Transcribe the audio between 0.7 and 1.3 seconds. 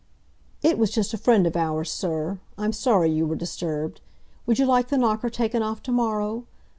was just a